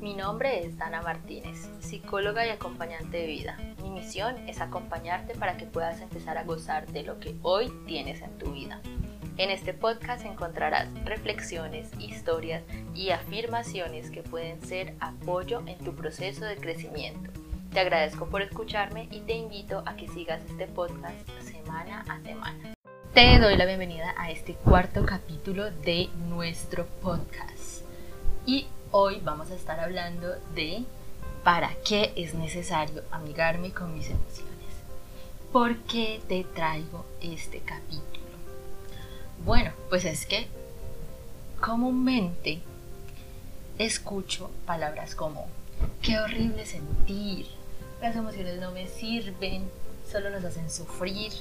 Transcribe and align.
Mi 0.00 0.14
nombre 0.14 0.64
es 0.64 0.76
Dana 0.76 1.00
Martínez, 1.00 1.68
psicóloga 1.80 2.46
y 2.46 2.50
acompañante 2.50 3.16
de 3.16 3.26
vida. 3.26 3.56
Mi 3.82 3.90
misión 3.90 4.36
es 4.46 4.60
acompañarte 4.60 5.34
para 5.34 5.56
que 5.56 5.64
puedas 5.64 6.00
empezar 6.02 6.36
a 6.36 6.44
gozar 6.44 6.86
de 6.88 7.02
lo 7.02 7.18
que 7.18 7.34
hoy 7.42 7.72
tienes 7.86 8.20
en 8.20 8.36
tu 8.38 8.52
vida. 8.52 8.80
En 9.38 9.50
este 9.50 9.72
podcast 9.72 10.24
encontrarás 10.26 10.88
reflexiones, 11.04 11.88
historias 11.98 12.62
y 12.94 13.10
afirmaciones 13.10 14.10
que 14.10 14.22
pueden 14.22 14.60
ser 14.62 14.94
apoyo 15.00 15.62
en 15.66 15.78
tu 15.78 15.94
proceso 15.94 16.44
de 16.44 16.56
crecimiento. 16.56 17.30
Te 17.72 17.80
agradezco 17.80 18.26
por 18.26 18.42
escucharme 18.42 19.08
y 19.10 19.20
te 19.20 19.34
invito 19.34 19.82
a 19.86 19.96
que 19.96 20.08
sigas 20.08 20.40
este 20.46 20.66
podcast 20.66 21.28
semana 21.40 22.04
a 22.08 22.20
semana. 22.20 22.74
Te 23.14 23.38
doy 23.38 23.56
la 23.56 23.64
bienvenida 23.64 24.14
a 24.18 24.30
este 24.30 24.54
cuarto 24.54 25.06
capítulo 25.06 25.70
de 25.70 26.08
nuestro 26.28 26.84
podcast. 27.02 27.82
Y 28.44 28.66
hoy 28.90 29.20
vamos 29.24 29.50
a 29.50 29.54
estar 29.54 29.80
hablando 29.80 30.28
de 30.54 30.84
para 31.44 31.74
qué 31.84 32.12
es 32.16 32.34
necesario 32.34 33.02
amigarme 33.10 33.72
con 33.72 33.94
mis 33.94 34.10
emociones. 34.10 34.54
¿Por 35.52 35.76
qué 35.78 36.20
te 36.28 36.44
traigo 36.44 37.04
este 37.20 37.60
capítulo? 37.60 38.26
Bueno, 39.44 39.72
pues 39.88 40.04
es 40.04 40.26
que 40.26 40.48
comúnmente 41.60 42.60
escucho 43.78 44.50
palabras 44.66 45.14
como 45.14 45.46
qué 46.02 46.18
horrible 46.18 46.66
sentir, 46.66 47.46
las 48.00 48.16
emociones 48.16 48.60
no 48.60 48.72
me 48.72 48.86
sirven, 48.86 49.70
solo 50.10 50.30
nos 50.30 50.44
hacen 50.44 50.70
sufrir 50.70 51.32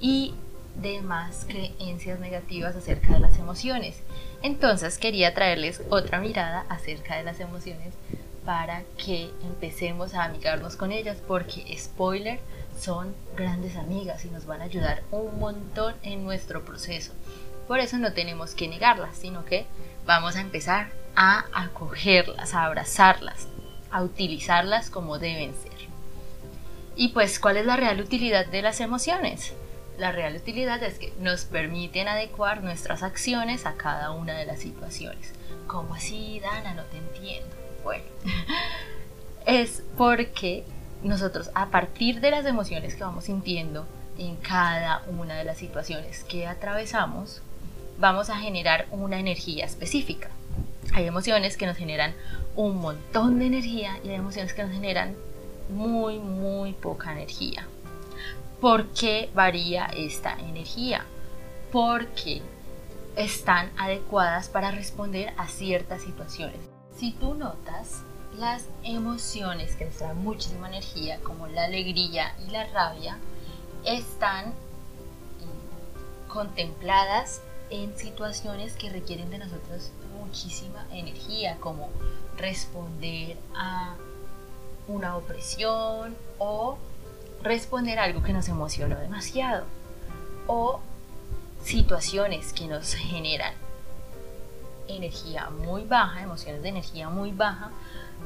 y 0.00 0.34
demás 0.80 1.46
creencias 1.48 2.20
negativas 2.20 2.76
acerca 2.76 3.14
de 3.14 3.20
las 3.20 3.38
emociones. 3.38 4.02
Entonces 4.42 4.98
quería 4.98 5.34
traerles 5.34 5.82
otra 5.90 6.20
mirada 6.20 6.66
acerca 6.68 7.16
de 7.16 7.24
las 7.24 7.40
emociones 7.40 7.94
para 8.44 8.82
que 8.96 9.30
empecemos 9.42 10.14
a 10.14 10.24
amigarnos 10.24 10.76
con 10.76 10.92
ellas 10.92 11.18
porque 11.26 11.76
spoiler 11.78 12.38
son 12.78 13.14
grandes 13.36 13.76
amigas 13.76 14.24
y 14.24 14.28
nos 14.28 14.46
van 14.46 14.60
a 14.60 14.64
ayudar 14.64 15.02
un 15.10 15.38
montón 15.38 15.94
en 16.02 16.24
nuestro 16.24 16.64
proceso. 16.64 17.12
Por 17.66 17.80
eso 17.80 17.98
no 17.98 18.12
tenemos 18.12 18.54
que 18.54 18.68
negarlas, 18.68 19.16
sino 19.16 19.44
que 19.44 19.66
vamos 20.06 20.36
a 20.36 20.40
empezar 20.40 20.90
a 21.16 21.46
acogerlas, 21.52 22.54
a 22.54 22.64
abrazarlas, 22.64 23.48
a 23.90 24.02
utilizarlas 24.02 24.90
como 24.90 25.18
deben 25.18 25.52
ser. 25.54 25.72
Y 26.94 27.08
pues, 27.08 27.40
¿cuál 27.40 27.56
es 27.56 27.66
la 27.66 27.76
real 27.76 28.00
utilidad 28.00 28.46
de 28.46 28.62
las 28.62 28.80
emociones? 28.80 29.52
La 29.98 30.12
real 30.12 30.36
utilidad 30.36 30.82
es 30.82 30.98
que 30.98 31.12
nos 31.20 31.44
permiten 31.46 32.06
adecuar 32.06 32.62
nuestras 32.62 33.02
acciones 33.02 33.64
a 33.64 33.74
cada 33.74 34.10
una 34.10 34.34
de 34.34 34.44
las 34.44 34.60
situaciones. 34.60 35.32
¿Cómo 35.66 35.94
así, 35.94 36.40
Dana? 36.40 36.74
No 36.74 36.82
te 36.84 36.98
entiendo. 36.98 37.54
Bueno, 37.82 38.04
es 39.46 39.82
porque 39.96 40.64
nosotros 41.02 41.50
a 41.54 41.70
partir 41.70 42.20
de 42.20 42.30
las 42.30 42.44
emociones 42.46 42.94
que 42.94 43.04
vamos 43.04 43.24
sintiendo 43.24 43.86
en 44.18 44.36
cada 44.36 45.02
una 45.08 45.36
de 45.36 45.44
las 45.44 45.58
situaciones 45.58 46.24
que 46.24 46.46
atravesamos, 46.46 47.42
vamos 47.98 48.28
a 48.28 48.36
generar 48.36 48.86
una 48.90 49.18
energía 49.18 49.64
específica. 49.64 50.28
Hay 50.92 51.06
emociones 51.06 51.56
que 51.56 51.66
nos 51.66 51.76
generan 51.76 52.14
un 52.54 52.76
montón 52.76 53.38
de 53.38 53.46
energía 53.46 53.98
y 54.04 54.10
hay 54.10 54.16
emociones 54.16 54.54
que 54.54 54.62
nos 54.62 54.72
generan 54.72 55.14
muy, 55.68 56.18
muy 56.18 56.72
poca 56.72 57.12
energía. 57.12 57.66
¿Por 58.60 58.88
qué 58.88 59.30
varía 59.34 59.86
esta 59.86 60.32
energía? 60.38 61.04
Porque 61.70 62.42
están 63.14 63.70
adecuadas 63.76 64.48
para 64.48 64.70
responder 64.70 65.32
a 65.36 65.46
ciertas 65.48 66.02
situaciones. 66.02 66.60
Si 66.96 67.12
tú 67.12 67.34
notas, 67.34 68.02
las 68.38 68.64
emociones 68.82 69.76
que 69.76 69.84
nos 69.84 69.98
dan 69.98 70.22
muchísima 70.22 70.68
energía, 70.68 71.18
como 71.22 71.46
la 71.46 71.64
alegría 71.64 72.34
y 72.46 72.50
la 72.50 72.66
rabia, 72.66 73.18
están 73.84 74.54
contempladas 76.28 77.40
en 77.70 77.96
situaciones 77.96 78.74
que 78.74 78.90
requieren 78.90 79.30
de 79.30 79.38
nosotros 79.38 79.90
muchísima 80.18 80.86
energía, 80.90 81.56
como 81.60 81.90
responder 82.36 83.36
a 83.54 83.96
una 84.88 85.16
opresión 85.16 86.16
o 86.38 86.78
responder 87.42 87.98
algo 87.98 88.22
que 88.22 88.32
nos 88.32 88.48
emocionó 88.48 88.96
demasiado 88.98 89.64
o 90.46 90.80
situaciones 91.64 92.52
que 92.52 92.66
nos 92.66 92.94
generan 92.94 93.54
energía 94.88 95.50
muy 95.50 95.84
baja, 95.84 96.22
emociones 96.22 96.62
de 96.62 96.68
energía 96.68 97.08
muy 97.08 97.32
baja, 97.32 97.70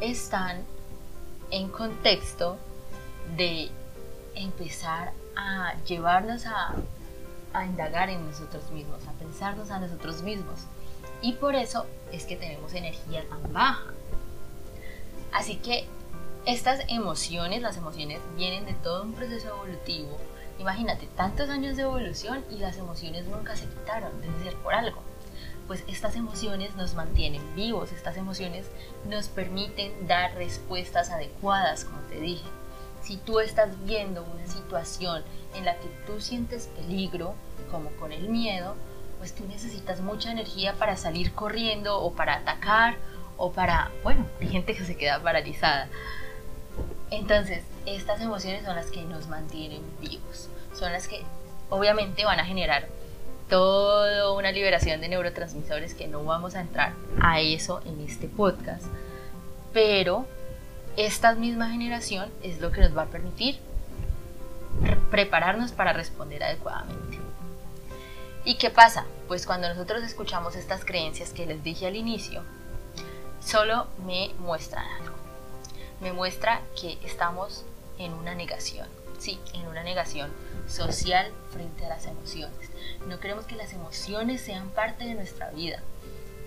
están 0.00 0.64
en 1.50 1.68
contexto 1.68 2.56
de 3.36 3.70
empezar 4.34 5.12
a 5.36 5.74
llevarnos 5.84 6.46
a 6.46 6.74
a 7.56 7.64
indagar 7.64 8.10
en 8.10 8.24
nosotros 8.26 8.70
mismos, 8.70 9.06
a 9.08 9.12
pensarnos 9.12 9.70
a 9.70 9.78
nosotros 9.78 10.22
mismos. 10.22 10.60
Y 11.22 11.32
por 11.32 11.54
eso 11.54 11.86
es 12.12 12.24
que 12.24 12.36
tenemos 12.36 12.74
energía 12.74 13.24
tan 13.28 13.52
baja. 13.52 13.86
Así 15.32 15.56
que 15.56 15.86
estas 16.46 16.80
emociones, 16.88 17.60
las 17.60 17.76
emociones 17.76 18.20
vienen 18.36 18.66
de 18.66 18.74
todo 18.74 19.02
un 19.02 19.14
proceso 19.14 19.48
evolutivo. 19.48 20.16
Imagínate, 20.60 21.08
tantos 21.16 21.50
años 21.50 21.76
de 21.76 21.82
evolución 21.82 22.44
y 22.50 22.58
las 22.58 22.78
emociones 22.78 23.26
nunca 23.26 23.56
se 23.56 23.66
quitaron, 23.66 24.20
debe 24.20 24.44
ser 24.44 24.54
por 24.62 24.72
algo. 24.72 25.02
Pues 25.66 25.82
estas 25.88 26.14
emociones 26.14 26.76
nos 26.76 26.94
mantienen 26.94 27.42
vivos, 27.56 27.90
estas 27.90 28.16
emociones 28.16 28.66
nos 29.08 29.26
permiten 29.26 30.06
dar 30.06 30.36
respuestas 30.36 31.10
adecuadas, 31.10 31.84
como 31.84 31.98
te 32.02 32.20
dije. 32.20 32.46
Si 33.02 33.16
tú 33.16 33.40
estás 33.40 33.70
viendo 33.84 34.22
una 34.22 34.46
situación 34.46 35.24
en 35.56 35.64
la 35.64 35.76
que 35.78 35.88
tú 36.06 36.20
sientes 36.20 36.68
peligro, 36.76 37.34
como 37.72 37.90
con 37.96 38.12
el 38.12 38.28
miedo, 38.28 38.76
pues 39.18 39.34
tú 39.34 39.44
necesitas 39.48 40.00
mucha 40.00 40.30
energía 40.30 40.74
para 40.74 40.96
salir 40.96 41.32
corriendo 41.32 42.00
o 42.00 42.12
para 42.12 42.36
atacar 42.36 42.96
o 43.36 43.50
para, 43.50 43.90
bueno, 44.04 44.26
hay 44.40 44.48
gente 44.48 44.76
que 44.76 44.84
se 44.84 44.96
queda 44.96 45.20
paralizada. 45.20 45.88
Entonces, 47.10 47.62
estas 47.86 48.20
emociones 48.20 48.64
son 48.64 48.76
las 48.76 48.90
que 48.90 49.02
nos 49.02 49.28
mantienen 49.28 49.82
vivos, 50.00 50.48
son 50.74 50.92
las 50.92 51.06
que 51.06 51.22
obviamente 51.70 52.24
van 52.24 52.40
a 52.40 52.44
generar 52.44 52.88
toda 53.48 54.32
una 54.32 54.50
liberación 54.50 55.00
de 55.00 55.08
neurotransmisores 55.08 55.94
que 55.94 56.08
no 56.08 56.24
vamos 56.24 56.56
a 56.56 56.60
entrar 56.60 56.94
a 57.20 57.40
eso 57.40 57.80
en 57.84 58.00
este 58.00 58.26
podcast, 58.26 58.84
pero 59.72 60.26
esta 60.96 61.34
misma 61.34 61.70
generación 61.70 62.30
es 62.42 62.60
lo 62.60 62.72
que 62.72 62.80
nos 62.80 62.96
va 62.96 63.02
a 63.02 63.06
permitir 63.06 63.58
prepararnos 65.10 65.72
para 65.72 65.92
responder 65.92 66.42
adecuadamente. 66.42 67.18
¿Y 68.44 68.56
qué 68.56 68.70
pasa? 68.70 69.06
Pues 69.28 69.46
cuando 69.46 69.68
nosotros 69.68 70.02
escuchamos 70.02 70.56
estas 70.56 70.84
creencias 70.84 71.32
que 71.32 71.46
les 71.46 71.62
dije 71.62 71.86
al 71.86 71.96
inicio, 71.96 72.42
solo 73.40 73.86
me 74.06 74.30
muestran 74.38 74.86
algo. 75.00 75.25
Me 76.00 76.12
muestra 76.12 76.62
que 76.80 76.98
estamos 77.02 77.64
en 77.98 78.12
una 78.12 78.34
negación. 78.34 78.88
Sí, 79.18 79.40
en 79.54 79.66
una 79.66 79.82
negación 79.82 80.30
social 80.68 81.32
frente 81.50 81.86
a 81.86 81.88
las 81.88 82.06
emociones. 82.06 82.70
No 83.06 83.18
queremos 83.18 83.46
que 83.46 83.56
las 83.56 83.72
emociones 83.72 84.42
sean 84.42 84.68
parte 84.70 85.04
de 85.04 85.14
nuestra 85.14 85.50
vida 85.50 85.80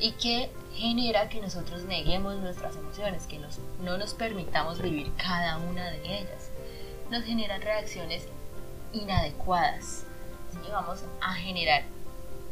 y 0.00 0.12
que 0.12 0.50
genera 0.74 1.28
que 1.28 1.40
nosotros 1.40 1.84
neguemos 1.84 2.36
nuestras 2.36 2.76
emociones, 2.76 3.26
que 3.26 3.40
no 3.80 3.98
nos 3.98 4.14
permitamos 4.14 4.80
vivir 4.80 5.10
cada 5.16 5.56
una 5.58 5.90
de 5.90 6.18
ellas 6.18 6.50
nos 7.10 7.24
generan 7.24 7.62
reacciones 7.62 8.26
inadecuadas. 8.92 10.04
¿sí? 10.52 10.70
Vamos 10.70 11.00
a 11.20 11.34
generar 11.34 11.84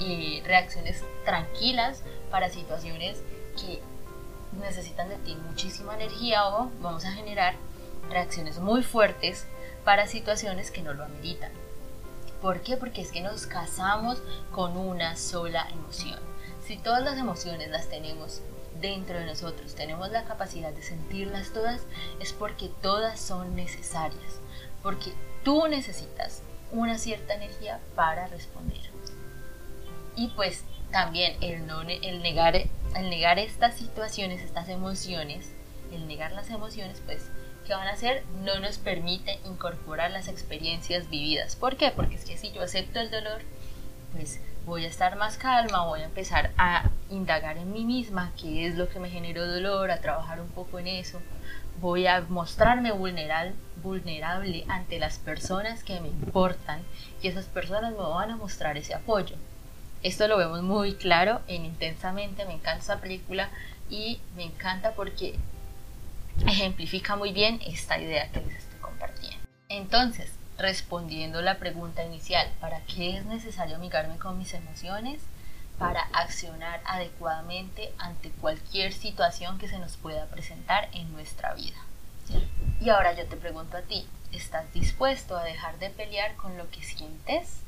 eh, 0.00 0.42
reacciones 0.44 1.02
tranquilas 1.24 2.02
para 2.30 2.48
situaciones 2.48 3.18
que 3.56 3.80
necesitan 4.60 5.08
de 5.08 5.16
ti 5.16 5.36
muchísima 5.36 5.94
energía 5.94 6.48
o 6.48 6.70
vamos 6.80 7.04
a 7.04 7.12
generar 7.12 7.54
reacciones 8.10 8.58
muy 8.58 8.82
fuertes 8.82 9.46
para 9.84 10.06
situaciones 10.06 10.70
que 10.70 10.82
no 10.82 10.94
lo 10.94 11.04
ameritan. 11.04 11.52
¿Por 12.40 12.60
qué? 12.60 12.76
Porque 12.76 13.00
es 13.00 13.10
que 13.10 13.20
nos 13.20 13.46
casamos 13.46 14.22
con 14.52 14.76
una 14.76 15.16
sola 15.16 15.66
emoción. 15.70 16.18
Si 16.66 16.76
todas 16.76 17.02
las 17.02 17.18
emociones 17.18 17.70
las 17.70 17.88
tenemos 17.88 18.42
dentro 18.80 19.18
de 19.18 19.26
nosotros, 19.26 19.74
tenemos 19.74 20.10
la 20.10 20.24
capacidad 20.24 20.72
de 20.72 20.82
sentirlas 20.82 21.52
todas, 21.52 21.82
es 22.20 22.32
porque 22.32 22.70
todas 22.82 23.20
son 23.20 23.56
necesarias 23.56 24.40
porque 24.84 25.12
tú 25.42 25.66
necesitas 25.66 26.42
una 26.70 26.98
cierta 26.98 27.34
energía 27.34 27.80
para 27.96 28.28
responder. 28.28 28.78
Y 30.14 30.28
pues 30.28 30.62
también 30.92 31.36
el, 31.40 31.66
no, 31.66 31.80
el, 31.80 32.22
negar, 32.22 32.54
el 32.94 33.10
negar 33.10 33.38
estas 33.38 33.74
situaciones, 33.74 34.42
estas 34.42 34.68
emociones, 34.68 35.50
el 35.92 36.06
negar 36.06 36.32
las 36.32 36.50
emociones, 36.50 37.02
pues, 37.04 37.28
¿qué 37.66 37.74
van 37.74 37.88
a 37.88 37.92
hacer? 37.92 38.24
No 38.42 38.58
nos 38.60 38.78
permite 38.78 39.38
incorporar 39.44 40.10
las 40.10 40.28
experiencias 40.28 41.08
vividas. 41.10 41.56
¿Por 41.56 41.76
qué? 41.76 41.90
Porque 41.90 42.16
es 42.16 42.24
que 42.24 42.36
si 42.36 42.52
yo 42.52 42.62
acepto 42.62 43.00
el 43.00 43.10
dolor, 43.10 43.42
pues 44.12 44.40
voy 44.66 44.84
a 44.84 44.88
estar 44.88 45.16
más 45.16 45.36
calma, 45.36 45.86
voy 45.86 46.00
a 46.00 46.04
empezar 46.04 46.52
a 46.56 46.90
indagar 47.10 47.58
en 47.58 47.72
mí 47.72 47.84
misma 47.84 48.32
qué 48.40 48.66
es 48.66 48.76
lo 48.76 48.88
que 48.88 49.00
me 49.00 49.10
generó 49.10 49.46
dolor, 49.46 49.90
a 49.90 50.00
trabajar 50.00 50.40
un 50.40 50.48
poco 50.48 50.78
en 50.78 50.86
eso. 50.86 51.20
Voy 51.80 52.06
a 52.06 52.20
mostrarme 52.22 52.92
vulnerable, 52.92 53.54
vulnerable 53.82 54.64
ante 54.68 54.98
las 54.98 55.18
personas 55.18 55.82
que 55.82 56.00
me 56.00 56.08
importan 56.08 56.82
y 57.20 57.28
esas 57.28 57.46
personas 57.46 57.92
me 57.92 57.98
van 57.98 58.30
a 58.30 58.36
mostrar 58.36 58.78
ese 58.78 58.94
apoyo. 58.94 59.36
Esto 60.04 60.28
lo 60.28 60.36
vemos 60.36 60.62
muy 60.62 60.96
claro 60.96 61.40
en 61.48 61.64
Intensamente, 61.64 62.44
me 62.44 62.52
encanta 62.52 62.84
esa 62.84 63.00
película 63.00 63.48
y 63.88 64.20
me 64.36 64.44
encanta 64.44 64.92
porque 64.92 65.34
ejemplifica 66.46 67.16
muy 67.16 67.32
bien 67.32 67.58
esta 67.64 67.98
idea 67.98 68.30
que 68.30 68.42
les 68.42 68.54
estoy 68.56 68.78
compartiendo. 68.80 69.38
Entonces, 69.70 70.30
respondiendo 70.58 71.40
la 71.40 71.56
pregunta 71.56 72.04
inicial, 72.04 72.46
¿para 72.60 72.80
qué 72.82 73.16
es 73.16 73.24
necesario 73.24 73.76
amigarme 73.76 74.18
con 74.18 74.36
mis 74.36 74.52
emociones? 74.52 75.22
Para 75.78 76.02
accionar 76.12 76.82
adecuadamente 76.84 77.90
ante 77.96 78.28
cualquier 78.28 78.92
situación 78.92 79.56
que 79.56 79.68
se 79.68 79.78
nos 79.78 79.96
pueda 79.96 80.26
presentar 80.26 80.90
en 80.92 81.10
nuestra 81.14 81.54
vida. 81.54 81.78
Y 82.78 82.90
ahora 82.90 83.14
yo 83.14 83.24
te 83.24 83.36
pregunto 83.36 83.78
a 83.78 83.82
ti, 83.82 84.06
¿estás 84.32 84.70
dispuesto 84.74 85.34
a 85.34 85.44
dejar 85.44 85.78
de 85.78 85.88
pelear 85.88 86.36
con 86.36 86.58
lo 86.58 86.70
que 86.70 86.82
sientes? 86.82 87.63